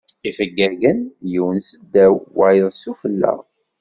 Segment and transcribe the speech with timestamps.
[0.29, 0.99] Ifeggagen
[1.31, 3.33] yiwen s ddaw wayeḍ sufella.